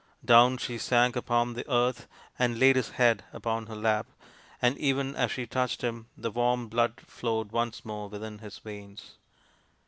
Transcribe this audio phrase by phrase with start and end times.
[0.25, 2.07] Down she sank upon the earth
[2.39, 4.07] and laid his head upon her lap,
[4.59, 9.17] and even as she touched him the warm blood flowed once more within his veins.